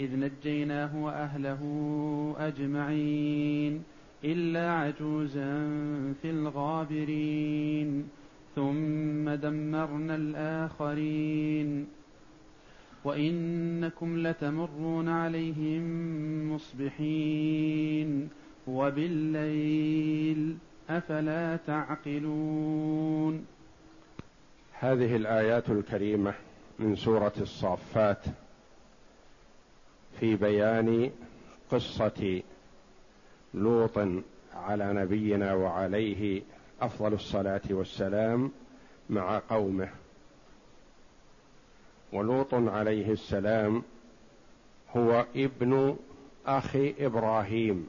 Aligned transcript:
إذ 0.00 0.18
نجيناه 0.18 1.04
وأهله 1.04 1.60
أجمعين 2.38 3.82
إلا 4.24 4.72
عجوزا 4.72 5.68
في 6.22 6.30
الغابرين 6.30 8.08
ثم 8.54 9.30
دمرنا 9.30 10.16
الآخرين. 10.16 11.86
وإنكم 13.04 14.18
لتمرون 14.26 15.08
عليهم 15.08 15.84
مصبحين. 16.54 18.28
وبالليل 18.66 20.56
أفلا 20.90 21.56
تعقلون. 21.56 23.46
هذه 24.72 25.16
الآيات 25.16 25.70
الكريمة 25.70 26.34
من 26.78 26.96
سورة 26.96 27.32
الصافات. 27.40 28.24
في 30.20 30.36
بيان 30.36 31.10
قصة 31.70 32.42
لوط 33.54 33.98
على 34.54 34.92
نبينا 34.92 35.54
وعليه 35.54 36.42
أفضل 36.80 37.12
الصلاة 37.12 37.62
والسلام 37.70 38.50
مع 39.10 39.42
قومه. 39.50 39.88
ولوط 42.12 42.54
عليه 42.54 43.12
السلام 43.12 43.82
هو 44.96 45.26
ابن 45.36 45.96
أخي 46.46 46.94
إبراهيم 47.00 47.88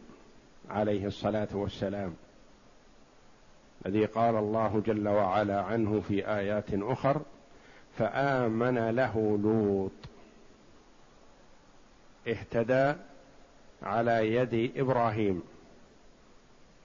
عليه 0.70 1.08
الصلاة 1.08 1.48
والسلام 1.54 2.14
الذي 3.86 4.06
قال 4.06 4.36
الله 4.36 4.82
جل 4.86 5.08
وعلا 5.08 5.62
عنه 5.62 6.02
في 6.08 6.28
آيات 6.28 6.74
أخر 6.74 7.22
فآمن 7.98 8.90
له 8.90 9.40
لوط. 9.44 9.92
اهتدى 12.28 12.94
على 13.84 14.36
يد 14.36 14.78
إبراهيم 14.78 15.44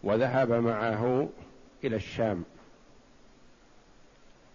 وذهب 0.03 0.53
معه 0.53 1.29
إلى 1.85 1.97
الشام. 1.97 2.45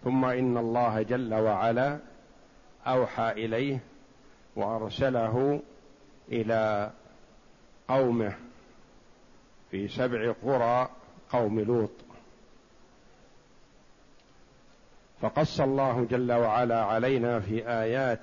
ثم 0.04 0.24
إن 0.24 0.56
الله 0.56 1.02
جل 1.02 1.34
وعلا 1.34 1.98
أوحى 2.86 3.30
إليه 3.32 3.78
وأرسله 4.56 5.62
إلى 6.28 6.90
قومه 7.88 8.36
في 9.70 9.88
سبع 9.88 10.32
قرى 10.42 10.88
قوم 11.30 11.60
لوط. 11.60 11.90
فقص 15.20 15.60
الله 15.60 16.04
جل 16.10 16.32
وعلا 16.32 16.84
علينا 16.84 17.40
في 17.40 17.68
آيات 17.68 18.22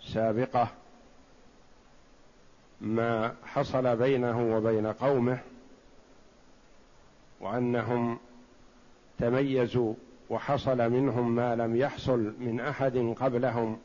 سابقة 0.00 0.68
ما 2.82 3.34
حصل 3.44 3.96
بينه 3.96 4.56
وبين 4.56 4.86
قومه 4.86 5.38
وأنهم 7.40 8.18
تميزوا 9.18 9.94
وحصل 10.30 10.90
منهم 10.90 11.34
ما 11.34 11.56
لم 11.56 11.76
يحصل 11.76 12.34
من 12.40 12.60
أحد 12.60 13.14
قبلهم 13.20 13.78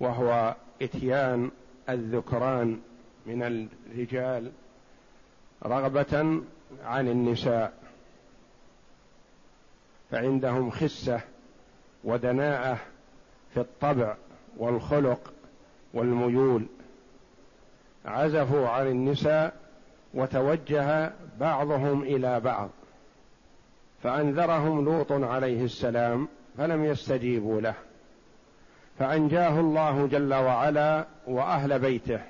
وهو 0.00 0.56
إتيان 0.82 1.50
الذكران 1.88 2.80
من 3.26 3.42
الرجال 3.42 4.52
رغبة 5.66 6.42
عن 6.84 7.08
النساء 7.08 7.72
فعندهم 10.10 10.70
خسة 10.70 11.20
ودناءة 12.04 12.78
في 13.54 13.60
الطبع 13.60 14.16
والخلق 14.56 15.32
والميول. 15.94 16.66
عزفوا 18.04 18.68
عن 18.68 18.86
النساء 18.86 19.54
وتوجه 20.14 21.12
بعضهم 21.40 22.02
إلى 22.02 22.40
بعض 22.40 22.70
فأنذرهم 24.02 24.84
لوط 24.84 25.12
عليه 25.12 25.64
السلام 25.64 26.28
فلم 26.58 26.84
يستجيبوا 26.84 27.60
له. 27.60 27.74
فأنجاه 28.98 29.60
الله 29.60 30.06
جل 30.06 30.34
وعلا 30.34 31.06
وأهل 31.26 31.78
بيته 31.78 32.20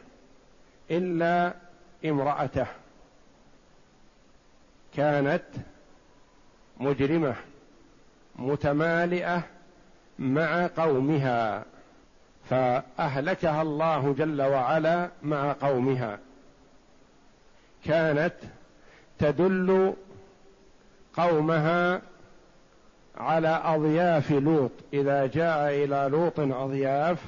إلا 0.90 1.54
امرأته 2.04 2.66
كانت 4.96 5.42
مجرمة 6.80 7.34
متمالئة 8.36 9.42
مع 10.18 10.66
قومها. 10.76 11.64
فأهلكها 12.50 13.62
الله 13.62 14.14
جل 14.18 14.42
وعلا 14.42 15.08
مع 15.22 15.52
قومها. 15.52 16.18
كانت 17.84 18.34
تدل 19.18 19.94
قومها 21.14 22.02
على 23.16 23.60
أضياف 23.64 24.30
لوط. 24.32 24.70
إذا 24.92 25.26
جاء 25.26 25.84
إلى 25.84 26.08
لوط 26.10 26.40
أضياف 26.40 27.18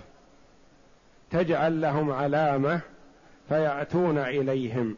تجعل 1.30 1.80
لهم 1.80 2.10
علامة 2.10 2.80
فيأتون 3.48 4.18
إليهم. 4.18 4.96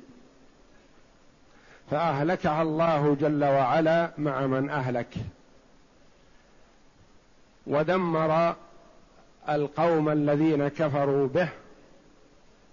فأهلكها 1.90 2.62
الله 2.62 3.16
جل 3.20 3.44
وعلا 3.44 4.10
مع 4.18 4.46
من 4.46 4.70
أهلك. 4.70 5.14
ودمر 7.66 8.54
القوم 9.48 10.08
الذين 10.08 10.68
كفروا 10.68 11.28
به 11.28 11.48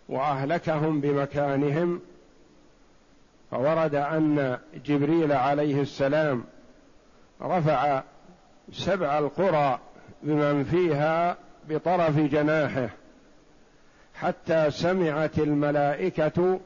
وأهلكهم 0.10 1.02
بمكانهم 1.02 2.02
فورد 3.52 3.96
أن 3.96 4.58
جبريل 4.86 5.32
عليه 5.32 5.82
السلام 5.82 6.44
رفع 7.42 8.04
سبع 8.72 9.20
القرى 9.20 9.80
بمن 10.24 10.64
فيها 10.64 11.38
بطرف 11.70 12.18
جناحه 12.18 12.90
حتى 14.16 14.72
سمعت 14.72 15.40
الملائكة 15.40 16.60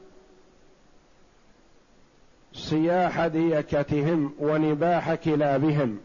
صياح 2.52 3.26
ديكتهم 3.26 4.34
ونباح 4.38 5.14
كلابهم 5.14 5.98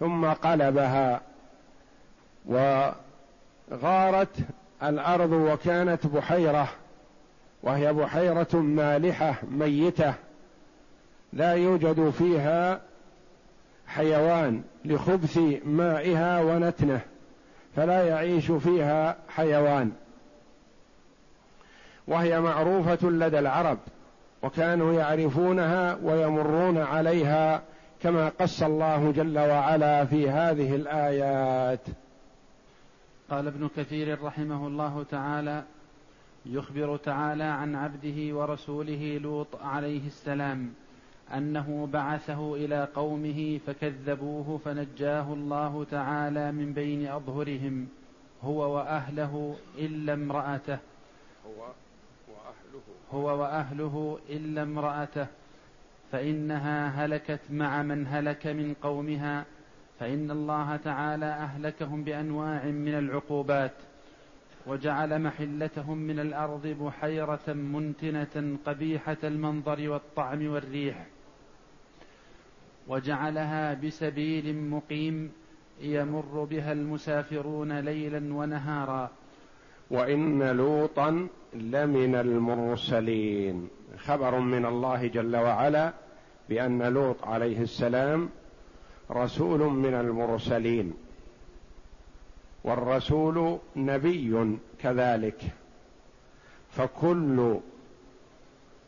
ثم 0.00 0.26
قلبها 0.26 1.20
وغارت 2.46 4.36
الأرض 4.82 5.32
وكانت 5.32 6.06
بحيرة 6.06 6.68
وهي 7.62 7.92
بحيرة 7.92 8.56
مالحة 8.56 9.34
ميتة 9.50 10.14
لا 11.32 11.52
يوجد 11.52 12.10
فيها 12.10 12.80
حيوان 13.86 14.62
لخبث 14.84 15.38
مائها 15.64 16.40
ونتنه 16.40 17.00
فلا 17.76 18.06
يعيش 18.08 18.50
فيها 18.50 19.16
حيوان. 19.28 19.92
وهي 22.08 22.40
معروفة 22.40 23.08
لدى 23.08 23.38
العرب 23.38 23.78
وكانوا 24.42 24.92
يعرفونها 24.92 25.98
ويمرون 26.02 26.78
عليها 26.78 27.62
كما 28.02 28.28
قص 28.40 28.62
الله 28.62 29.12
جل 29.12 29.38
وعلا 29.38 30.04
في 30.04 30.30
هذه 30.30 30.74
الآيات. 30.74 31.80
قال 33.32 33.46
ابن 33.46 33.68
كثير 33.76 34.22
رحمه 34.22 34.66
الله 34.66 35.02
تعالى 35.02 35.64
يخبر 36.46 36.96
تعالى 36.96 37.44
عن 37.44 37.74
عبده 37.74 38.36
ورسوله 38.36 39.18
لوط 39.18 39.56
عليه 39.56 40.06
السلام 40.06 40.72
أنه 41.34 41.88
بعثه 41.92 42.54
إلى 42.54 42.88
قومه 42.94 43.60
فكذبوه 43.66 44.58
فنجاه 44.64 45.32
الله 45.32 45.84
تعالى 45.84 46.52
من 46.52 46.72
بين 46.72 47.06
أظهرهم 47.06 47.88
هو 48.42 48.74
وأهله 48.76 49.56
إلا 49.78 50.12
امرأته 50.12 50.78
هو 51.46 51.62
وأهله. 52.28 52.82
هو 53.12 53.40
وأهله 53.40 54.18
إلا 54.30 54.62
امرأته 54.62 55.26
فإنها 56.12 56.88
هلكت 56.88 57.40
مع 57.50 57.82
من 57.82 58.06
هلك 58.06 58.46
من 58.46 58.74
قومها 58.82 59.44
فإن 60.02 60.30
الله 60.30 60.76
تعالى 60.76 61.26
أهلكهم 61.26 62.04
بأنواع 62.04 62.64
من 62.64 62.94
العقوبات 62.94 63.72
وجعل 64.66 65.22
محلتهم 65.22 65.98
من 65.98 66.18
الأرض 66.18 66.66
بحيرة 66.66 67.46
منتنة 67.48 68.58
قبيحة 68.66 69.16
المنظر 69.24 69.88
والطعم 69.88 70.46
والريح 70.46 71.06
وجعلها 72.88 73.74
بسبيل 73.74 74.56
مقيم 74.56 75.32
يمر 75.80 76.44
بها 76.50 76.72
المسافرون 76.72 77.80
ليلا 77.80 78.34
ونهارا. 78.34 79.10
وإن 79.90 80.42
لوطا 80.42 81.28
لمن 81.54 82.14
المرسلين. 82.14 83.68
خبر 83.98 84.38
من 84.38 84.66
الله 84.66 85.06
جل 85.06 85.36
وعلا 85.36 85.92
بأن 86.48 86.82
لوط 86.82 87.24
عليه 87.24 87.60
السلام 87.62 88.28
رسول 89.12 89.60
من 89.60 89.94
المرسلين 89.94 90.94
والرسول 92.64 93.58
نبي 93.76 94.58
كذلك 94.82 95.42
فكل 96.70 97.56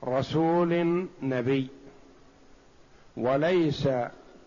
رسول 0.05 1.07
نبي 1.23 1.69
وليس 3.17 3.89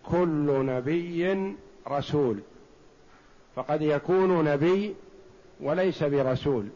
كل 0.04 0.66
نبي 0.66 1.54
رسول 1.88 2.40
فقد 3.56 3.82
يكون 3.82 4.44
نبي 4.44 4.94
وليس 5.60 6.02
برسول 6.02 6.68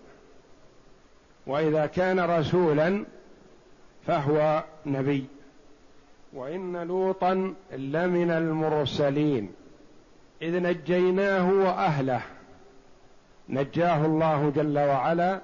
وإذا 1.46 1.86
كان 1.86 2.20
رسولا 2.20 3.04
فهو 4.06 4.64
نبي. 4.86 5.26
وإن 6.32 6.76
لوطا 6.76 7.54
لمن 7.72 8.30
المرسلين. 8.30 9.52
إذ 10.42 10.62
نجيناه 10.62 11.52
وأهله. 11.52 12.22
نجاه 13.48 14.06
الله 14.06 14.50
جل 14.50 14.78
وعلا 14.78 15.40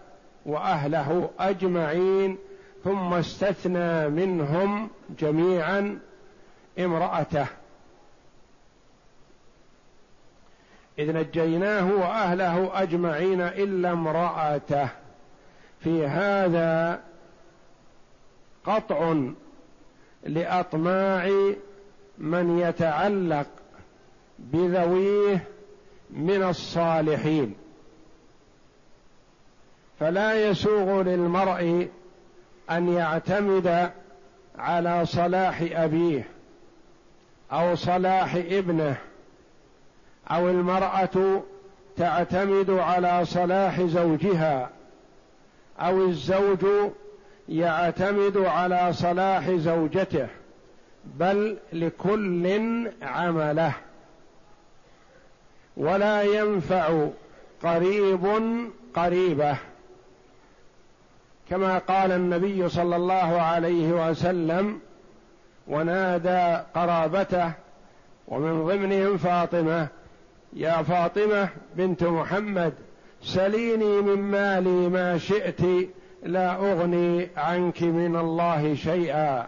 وأهله 0.46 1.30
أجمعين 1.38 2.38
ثم 2.84 3.14
استثنى 3.14 4.08
منهم 4.08 4.90
جميعا 5.18 5.98
امرأته. 6.78 7.46
إذ 10.98 11.12
نجيناه 11.12 11.92
وأهله 11.92 12.82
أجمعين 12.82 13.40
إلا 13.40 13.92
امرأته. 13.92 14.88
في 15.80 16.06
هذا 16.06 17.00
قطع 18.64 19.14
لأطماع 20.26 21.30
من 22.18 22.58
يتعلق 22.58 23.46
بذويه 24.38 25.44
من 26.10 26.42
الصالحين. 26.42 27.54
فلا 30.00 30.48
يسوغ 30.48 31.02
للمرء 31.02 31.88
أن 32.70 32.92
يعتمد 32.92 33.90
على 34.58 35.06
صلاح 35.06 35.68
أبيه 35.72 36.28
أو 37.52 37.74
صلاح 37.74 38.34
ابنه 38.34 38.96
أو 40.30 40.50
المرأة 40.50 41.42
تعتمد 41.96 42.70
على 42.70 43.24
صلاح 43.24 43.80
زوجها 43.82 44.70
أو 45.80 46.04
الزوج 46.04 46.66
يعتمد 47.48 48.36
على 48.36 48.92
صلاح 48.92 49.50
زوجته 49.50 50.28
بل 51.04 51.56
لكل 51.72 52.90
عمله. 53.02 53.72
ولا 55.76 56.22
ينفع 56.22 57.08
قريب 57.62 58.26
قريبه. 58.94 59.56
كما 61.50 61.78
قال 61.78 62.12
النبي 62.12 62.68
صلى 62.68 62.96
الله 62.96 63.40
عليه 63.40 64.10
وسلم 64.10 64.80
ونادى 65.68 66.62
قرابته 66.74 67.52
ومن 68.28 68.66
ضمنهم 68.66 69.16
فاطمة 69.16 69.88
يا 70.52 70.82
فاطمة 70.82 71.48
بنت 71.76 72.04
محمد 72.04 72.72
سليني 73.22 74.00
من 74.00 74.22
مالي 74.22 74.88
ما 74.88 75.18
شئت 75.18 75.60
لا 76.22 76.54
أغني 76.54 77.28
عنك 77.36 77.82
من 77.82 78.16
الله 78.16 78.74
شيئا. 78.74 79.46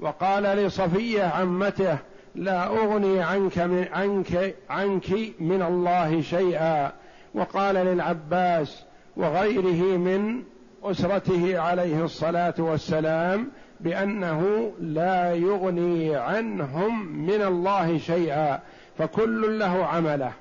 وقال 0.00 0.42
لصفية 0.42 1.22
عمته 1.22 1.98
لا 2.34 2.66
أغني 2.66 3.22
عنك 3.22 3.58
من 3.58 3.88
عنك 3.92 4.54
عنك 4.70 5.10
من 5.40 5.62
الله 5.62 6.20
شيئا. 6.20 6.92
وقال 7.34 7.74
للعباس 7.74 8.84
وغيره 9.16 9.98
من 9.98 10.42
أسرته 10.82 11.58
عليه 11.58 12.04
الصلاة 12.04 12.54
والسلام 12.58 13.50
بأنه 13.80 14.72
لا 14.80 15.34
يغني 15.34 16.16
عنهم 16.16 17.06
من 17.06 17.42
الله 17.42 17.98
شيئا 17.98 18.60
فكل 18.98 19.58
له 19.58 19.86
عمله. 19.86 20.32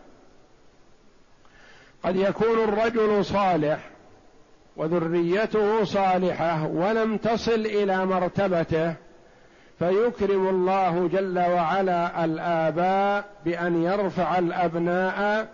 قد 2.03 2.15
يكون 2.15 2.59
الرجل 2.63 3.25
صالح 3.25 3.89
وذريته 4.77 5.83
صالحة 5.83 6.67
ولم 6.67 7.17
تصل 7.17 7.65
إلى 7.65 8.05
مرتبته 8.05 8.93
فيكرم 9.79 10.47
الله 10.47 11.07
جل 11.07 11.39
وعلا 11.39 12.25
الآباء 12.25 13.25
بأن 13.45 13.83
يرفع 13.83 14.39
الأبناء 14.39 15.47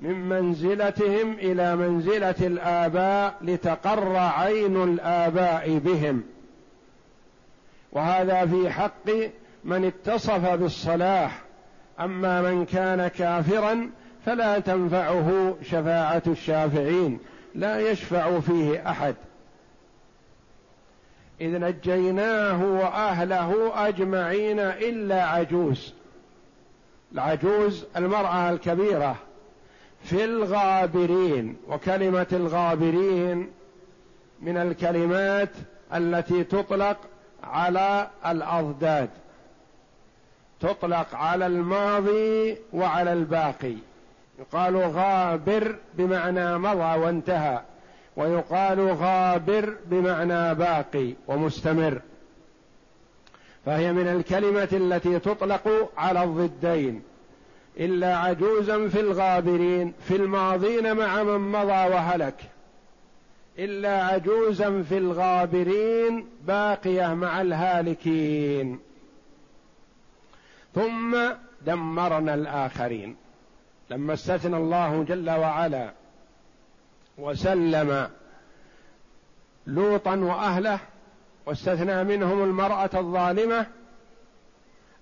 من 0.00 0.28
منزلتهم 0.28 1.32
إلى 1.32 1.76
منزلة 1.76 2.34
الآباء 2.40 3.34
لتقر 3.42 4.16
عين 4.16 4.82
الآباء 4.82 5.78
بهم. 5.78 6.22
وهذا 7.92 8.46
في 8.46 8.70
حق 8.70 9.10
من 9.64 9.84
اتصف 9.84 10.50
بالصلاح 10.50 11.42
أما 12.00 12.42
من 12.42 12.64
كان 12.64 13.08
كافرا 13.08 13.90
فلا 14.26 14.58
تنفعه 14.58 15.56
شفاعة 15.62 16.22
الشافعين. 16.26 17.18
لا 17.54 17.90
يشفع 17.90 18.40
فيه 18.40 18.90
أحد. 18.90 19.14
إذ 21.40 21.58
نجيناه 21.58 22.64
وأهله 22.64 23.72
أجمعين 23.88 24.60
إلا 24.60 25.24
عجوز. 25.24 25.94
العجوز 27.12 27.84
المرأة 27.96 28.50
الكبيرة 28.50 29.16
في 30.02 30.24
الغابرين 30.24 31.56
وكلمة 31.68 32.26
الغابرين 32.32 33.50
من 34.40 34.56
الكلمات 34.56 35.50
التي 35.94 36.44
تطلق 36.44 36.96
على 37.44 38.10
الأضداد 38.26 39.10
تطلق 40.60 41.14
على 41.14 41.46
الماضي 41.46 42.56
وعلى 42.72 43.12
الباقي. 43.12 43.74
يقال 44.38 44.76
غابر 44.76 45.76
بمعنى 45.94 46.58
مضى 46.58 46.98
وانتهى 46.98 47.60
ويقال 48.16 48.80
غابر 48.80 49.76
بمعنى 49.86 50.54
باقي 50.54 51.14
ومستمر. 51.26 52.00
فهي 53.66 53.92
من 53.92 54.08
الكلمة 54.08 54.68
التي 54.72 55.18
تطلق 55.18 55.92
على 55.96 56.24
الضدين. 56.24 57.02
إلا 57.76 58.16
عجوزا 58.16 58.88
في 58.88 59.00
الغابرين 59.00 59.92
في 60.08 60.16
الماضين 60.16 60.96
مع 60.96 61.22
من 61.22 61.52
مضى 61.52 61.94
وهلك. 61.94 62.34
إلا 63.58 64.04
عجوزا 64.04 64.82
في 64.82 64.98
الغابرين 64.98 66.26
باقية 66.46 67.14
مع 67.14 67.40
الهالكين. 67.40 68.78
ثم 70.74 71.16
دمرنا 71.66 72.34
الآخرين. 72.34 73.23
لما 73.90 74.12
استثنى 74.14 74.56
الله 74.56 75.04
جل 75.04 75.30
وعلا 75.30 75.92
وسلم 77.18 78.10
لوطا 79.66 80.16
وأهله 80.16 80.78
واستثنى 81.46 82.04
منهم 82.04 82.44
المرأة 82.44 82.90
الظالمة 82.94 83.66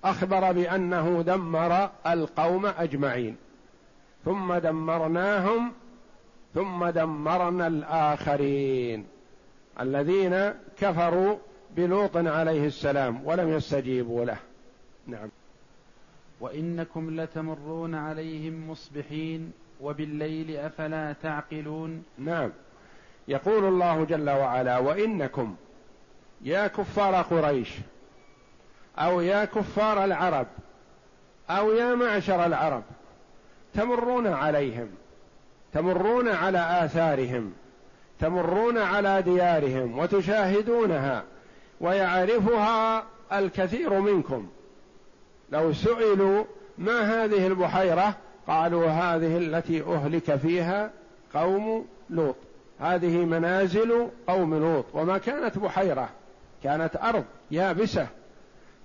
أخبر 0.05 0.53
بأنه 0.53 1.23
دمر 1.23 1.91
القوم 2.07 2.67
أجمعين. 2.67 3.37
ثم 4.25 4.55
دمرناهم 4.55 5.73
ثم 6.55 6.87
دمرنا 6.89 7.67
الآخرين. 7.67 9.07
الذين 9.81 10.55
كفروا 10.79 11.37
بلوط 11.77 12.17
عليه 12.17 12.67
السلام 12.67 13.27
ولم 13.27 13.49
يستجيبوا 13.49 14.25
له. 14.25 14.37
نعم. 15.07 15.29
وإنكم 16.42 17.20
لتمرون 17.20 17.94
عليهم 17.94 18.70
مصبحين 18.70 19.52
وبالليل 19.80 20.56
أفلا 20.56 21.14
تعقلون 21.22 22.02
نعم. 22.18 22.50
يقول 23.28 23.64
الله 23.64 24.04
جل 24.04 24.30
وعلا 24.30 24.78
وإنكم 24.78 25.56
يا 26.40 26.66
كفار 26.66 27.14
قريش 27.14 27.68
أو 28.99 29.20
يا 29.20 29.44
كفار 29.44 30.04
العرب 30.04 30.46
أو 31.50 31.72
يا 31.72 31.94
معشر 31.94 32.46
العرب 32.46 32.82
تمرون 33.75 34.26
عليهم 34.26 34.88
تمرون 35.72 36.28
على 36.28 36.84
آثارهم 36.84 37.52
تمرون 38.20 38.78
على 38.78 39.22
ديارهم 39.22 39.99
وتشاهدونها 39.99 41.25
ويعرفها 41.80 43.04
الكثير 43.32 44.00
منكم. 44.00 44.49
لو 45.52 45.73
سئلوا 45.73 46.44
ما 46.78 47.25
هذه 47.25 47.47
البحيرة 47.47 48.14
قالوا 48.47 48.88
هذه 48.88 49.37
التي 49.37 49.82
أهلك 49.82 50.37
فيها 50.37 50.90
قوم 51.35 51.87
لوط. 52.11 52.37
هذه 52.80 53.25
منازل 53.25 54.09
قوم 54.26 54.54
لوط. 54.54 54.85
وما 54.94 55.18
كانت 55.18 55.59
بحيرة 55.59 56.09
كانت 56.62 56.97
أرض 56.97 57.25
يابسة. 57.50 58.06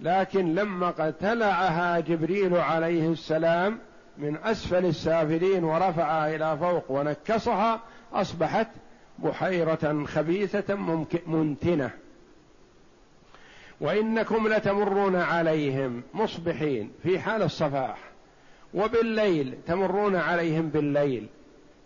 لكن 0.01 0.55
لما 0.55 0.89
قتلعها 0.89 1.99
جبريل 1.99 2.57
عليه 2.57 3.11
السلام 3.11 3.79
من 4.17 4.37
أسفل 4.43 4.85
السافلين 4.85 5.63
ورفعها 5.63 6.35
إلى 6.35 6.57
فوق 6.57 6.91
ونكصها 6.91 7.81
أصبحت 8.13 8.67
بحيرة 9.19 10.05
خبيثة 10.05 10.75
منتنة. 11.27 11.91
وإنكم 13.81 14.47
لتمرون 14.47 15.15
عليهم 15.15 16.03
مصبحين 16.13 16.91
في 17.03 17.19
حال 17.19 17.41
الصباح 17.43 17.97
وبالليل 18.73 19.57
تمرون 19.67 20.15
عليهم 20.15 20.69
بالليل. 20.69 21.27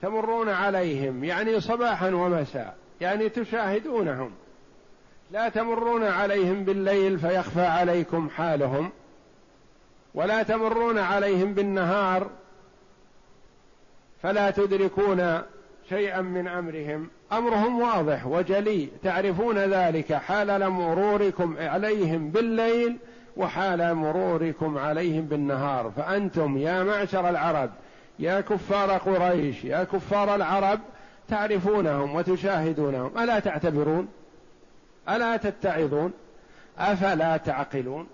تمرون 0.02 0.50
عليهم 0.50 1.24
يعني 1.24 1.60
صباحا 1.60 2.10
ومساء. 2.10 2.76
يعني 3.02 3.30
تشاهدونهم. 3.30 4.32
لا 5.32 5.50
تمرون 5.50 6.04
عليهم 6.04 6.64
بالليل 6.64 7.20
فيخفى 7.20 7.66
عليكم 7.66 8.30
حالهم. 8.30 8.92
ولا 10.14 10.44
تمرون 10.44 10.98
عليهم 10.98 11.54
بالنهار 11.54 12.30
فلا 14.24 14.52
تدركون 14.52 15.42
شيئا 15.92 16.22
من 16.22 16.48
أمرهم. 16.48 17.10
أمرهم 17.32 17.82
واضح 17.82 18.28
وجلي. 18.28 18.90
تعرفون 19.04 19.58
ذلك 19.58 20.14
حال 20.14 20.70
مروركم 20.70 21.56
عليهم 21.60 22.30
بالليل 22.30 22.98
وحال 23.38 23.94
مروركم 23.94 24.78
عليهم 24.78 25.26
بالنهار. 25.26 25.92
فأنتم 25.98 26.58
يا 26.58 26.84
معشر 26.84 27.30
العرب 27.30 27.70
يا 28.20 28.42
كفار 28.42 28.92
قريش 28.92 29.64
يا 29.64 29.84
كفار 29.84 30.36
العرب 30.36 30.80
تعرفونهم 31.28 32.16
وتشاهدونهم. 32.16 33.18
ألا 33.18 33.40
تعتبرون؟ 33.40 34.08
ألا 35.10 35.38
تتعظون؟ 35.38 36.14
أفلا 36.80 37.38
تعقلون؟ 37.38 38.08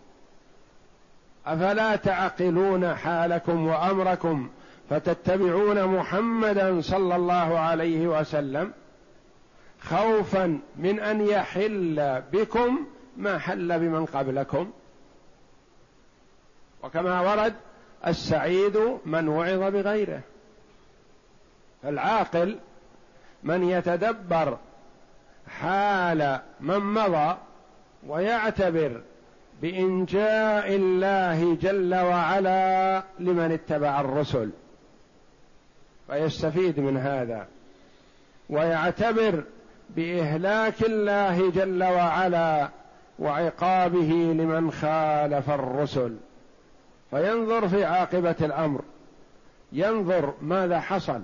أفلا 1.46 1.96
تعقلون 1.96 2.96
حالكم 2.96 3.67
وأمركم؟ 3.67 4.50
فتتبعون 4.89 5.86
محمدا 5.86 6.82
صلى 6.82 7.15
الله 7.15 7.60
عليه 7.60 8.08
وسلم 8.08 8.74
خوفا 9.79 10.60
من 10.75 11.00
أن 11.00 11.22
يحل 11.22 12.22
بكم 12.34 12.86
ما 13.17 13.38
حل 13.38 13.79
بمن 13.79 14.06
قبلكم. 14.06 14.72
وكما 16.84 17.22
ورد 17.22 17.53
السعيد 18.08 18.98
من 19.06 19.27
وعظ 19.27 19.74
بغيره. 19.74 20.22
العاقل 21.86 22.60
من 23.44 23.70
يتدبر 23.70 24.58
حال 25.60 26.39
من 26.60 26.79
مضى 26.79 27.38
ويعتبر 28.08 29.01
بإنجاء 29.62 30.75
الله 30.75 31.58
جل 31.62 31.96
وعلا 31.96 33.03
لمن 33.20 33.51
اتبع 33.51 34.01
الرسل. 34.01 34.50
فيستفيد 36.07 36.79
من 36.79 36.97
هذا 36.97 37.47
ويعتبر 38.49 39.43
بإهلاك 39.89 40.81
الله 40.81 41.51
جل 41.51 41.83
وعلا 41.83 42.69
وعقابه 43.19 44.11
لمن 44.33 44.71
خالف 44.71 45.49
الرسل. 45.49 46.17
فينظر 47.11 47.67
في 47.67 47.85
عاقبة 47.85 48.35
الأمر 48.41 48.81
ينظر 49.71 50.33
ماذا 50.41 50.79
حصل. 50.79 51.21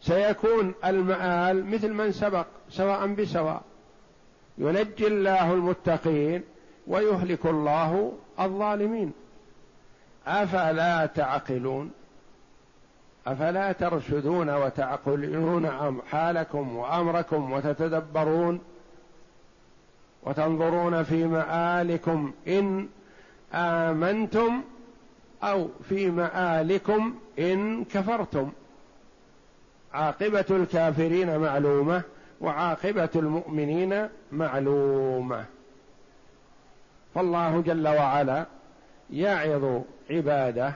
سيكون 0.00 0.74
المآل 0.84 1.66
مثل 1.66 1.92
من 1.92 2.12
سبق 2.12 2.46
سواء 2.70 3.06
بسواء. 3.06 3.62
ينجي 4.58 5.06
الله 5.06 5.52
المتقين 5.52 6.42
ويهلك 6.86 7.46
الله 7.46 8.12
الظالمين. 8.40 9.12
أفلا 10.26 11.06
تعقلون؟ 11.06 11.90
أفلا 13.26 13.72
ترشدون 13.72 14.50
وتعقلون 14.50 16.00
حالكم 16.10 16.76
وأمركم 16.76 17.52
وتتدبرون 17.52 18.60
وتنظرون 20.22 21.02
في 21.02 21.24
مآلكم 21.24 22.32
إن 22.48 22.88
آمنتم 23.54 24.62
أو 25.42 25.68
في 25.88 26.10
مآلكم 26.10 27.14
إن 27.38 27.84
كفرتم. 27.84 28.52
عاقبة 29.94 30.44
الكافرين 30.50 31.38
معلومة 31.38 32.02
وعاقبة 32.40 33.08
المؤمنين 33.16 34.08
معلومة. 34.32 35.44
فالله 37.14 37.60
جل 37.60 37.88
وعلا 37.88 38.46
يعظ 39.10 39.82
عباده 40.10 40.72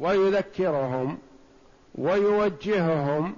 ويذكرهم 0.00 1.18
ويوجههم 1.94 3.36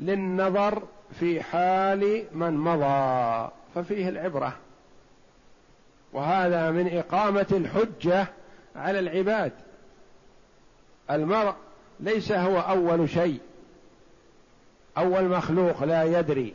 للنظر 0.00 0.82
في 1.20 1.42
حال 1.42 2.24
من 2.32 2.56
مضى 2.56 3.50
ففيه 3.74 4.08
العبرة. 4.08 4.56
وهذا 6.12 6.70
من 6.70 6.96
إقامة 6.98 7.46
الحجة 7.52 8.26
على 8.76 8.98
العباد. 8.98 9.52
المرء 11.10 11.54
ليس 12.00 12.32
هو 12.32 12.58
أول 12.58 13.08
شيء. 13.08 13.40
أول 14.98 15.24
مخلوق 15.24 15.84
لا 15.84 16.04
يدري. 16.04 16.54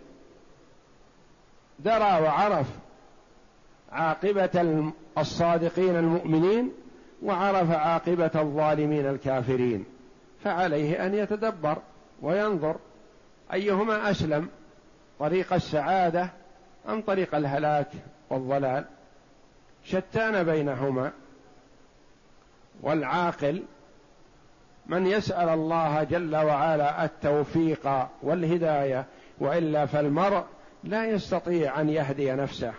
درى 1.79 2.21
وعرف 2.23 2.67
عاقبة 3.91 4.91
الصادقين 5.17 5.95
المؤمنين 5.95 6.71
وعرف 7.23 7.71
عاقبة 7.71 8.31
الظالمين 8.35 9.05
الكافرين. 9.05 9.85
فعليه 10.43 11.05
أن 11.05 11.13
يتدبر 11.13 11.77
وينظر 12.21 12.75
أيهما 13.53 14.11
أسلم 14.11 14.49
طريق 15.19 15.53
السعادة 15.53 16.29
أم 16.89 17.01
طريق 17.01 17.35
الهلاك 17.35 17.87
والضلال. 18.29 18.85
شتان 19.83 20.43
بينهما. 20.43 21.11
والعاقل 22.81 23.63
من 24.85 25.07
يسأل 25.07 25.49
الله 25.49 26.03
جل 26.03 26.35
وعلا 26.35 27.05
التوفيق 27.05 28.07
والهداية 28.21 29.05
وإلا 29.39 29.85
فالمرء 29.85 30.43
لا 30.83 31.05
يستطيع 31.05 31.81
أن 31.81 31.89
يهدي 31.89 32.31
نفسه. 32.31 32.73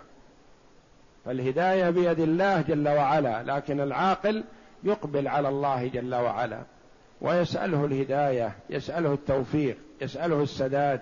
فالهداية 1.24 1.90
بيد 1.90 2.20
الله 2.20 2.60
جل 2.60 2.88
وعلا 2.88 3.42
لكن 3.42 3.80
العاقل 3.80 4.44
يقبل 4.84 5.28
على 5.28 5.48
الله 5.48 5.88
جل 5.88 6.14
وعلا. 6.14 6.62
ويسأله 7.20 7.84
الهداية 7.84 8.52
يسأله 8.70 9.12
التوفيق 9.12 9.76
يسأله 10.00 10.42
السداد. 10.42 11.00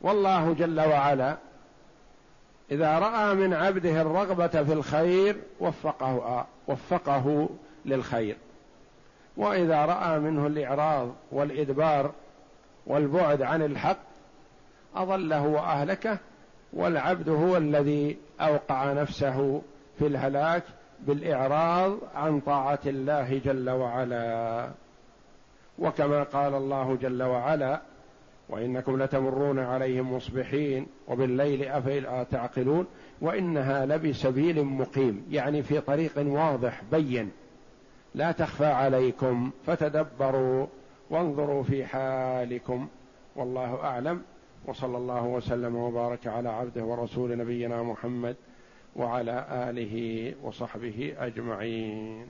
والله 0.00 0.54
جل 0.54 0.80
وعلا 0.80 1.36
إذا 2.70 2.98
رأى 2.98 3.34
من 3.34 3.54
عبده 3.54 4.02
الرغبة 4.02 4.46
في 4.46 4.72
الخير 4.72 5.36
وفقه 5.60 6.46
وفقه 6.68 7.48
للخير. 7.84 8.36
وإذا 9.36 9.84
رأى 9.84 10.18
منه 10.18 10.46
الإعراض 10.46 11.08
والإدبار 11.32 12.12
والبعد 12.86 13.42
عن 13.42 13.62
الحق 13.62 13.98
أضله 14.96 15.42
وأهلكه 15.42 16.18
والعبد 16.72 17.28
هو 17.28 17.56
الذي 17.56 18.16
أوقع 18.40 18.92
نفسه 18.92 19.62
في 19.98 20.06
الهلاك 20.06 20.62
بالإعراض 21.00 21.98
عن 22.14 22.40
طاعة 22.40 22.78
الله 22.86 23.40
جل 23.44 23.70
وعلا. 23.70 24.70
وكما 25.78 26.22
قال 26.22 26.54
الله 26.54 26.98
جل 27.02 27.22
وعلا 27.22 27.82
وإنكم 28.48 29.02
لتمرون 29.02 29.58
عليهم 29.58 30.12
مصبحين 30.12 30.86
وبالليل 31.08 31.64
افلا 31.64 32.22
تعقلون. 32.22 32.86
وإنها 33.20 33.86
لبسبيل 33.86 34.64
مقيم 34.64 35.26
يعني 35.30 35.62
في 35.62 35.80
طريق 35.80 36.12
واضح 36.16 36.82
بين. 36.92 37.30
لا 38.14 38.32
تخفى 38.32 38.66
عليكم 38.66 39.50
فتدبروا 39.66 40.66
وانظروا 41.10 41.62
في 41.62 41.84
حالكم. 41.84 42.88
والله 43.36 43.84
أعلم. 43.84 44.22
وصلى 44.66 44.96
الله 44.96 45.24
وسلم 45.24 45.76
وبارك 45.76 46.26
على 46.26 46.48
عبده 46.48 46.84
ورسول 46.84 47.38
نبينا 47.38 47.82
محمد 47.82 48.36
وعلى 48.96 49.46
آله 49.50 50.34
وصحبه 50.42 51.14
أجمعين. 51.18 52.26